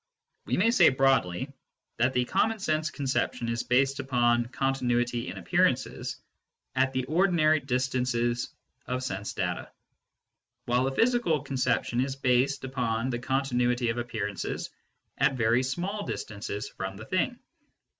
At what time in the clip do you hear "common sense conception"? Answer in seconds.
2.25-3.47